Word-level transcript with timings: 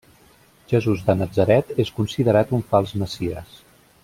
Jesús 0.71 1.03
de 1.09 1.15
Natzaret 1.19 1.71
és 1.85 1.93
considerat 2.01 2.57
un 2.59 2.65
fals 2.73 2.97
messies. 3.03 3.59